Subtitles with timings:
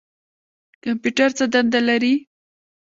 [0.83, 2.13] کمپیوټر څه دنده لري؟